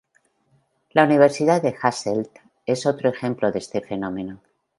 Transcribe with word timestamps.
La 0.93 1.03
Universidad 1.03 1.61
de 1.61 1.75
Hasselt 1.79 2.31
es 2.65 2.87
otro 2.87 3.11
ejemplo 3.11 3.51
de 3.51 3.59
este 3.59 3.81
fenómeno. 3.81 4.41